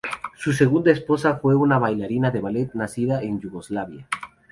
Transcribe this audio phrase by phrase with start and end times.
[0.35, 4.07] Su segunda esposa fue una bailarina de ballet nacida en Yugoslavia.